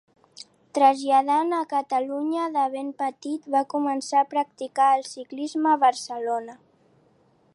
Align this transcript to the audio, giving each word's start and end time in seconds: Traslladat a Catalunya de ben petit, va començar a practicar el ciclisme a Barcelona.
Traslladat 0.77 1.51
a 1.57 1.59
Catalunya 1.73 2.47
de 2.55 2.63
ben 2.77 2.89
petit, 3.03 3.45
va 3.57 3.63
començar 3.75 4.23
a 4.25 4.29
practicar 4.33 4.89
el 4.97 5.07
ciclisme 5.13 5.73
a 5.75 5.79
Barcelona. 5.87 6.57